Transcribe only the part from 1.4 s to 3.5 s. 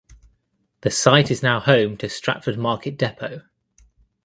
now home to Stratford Market Depot.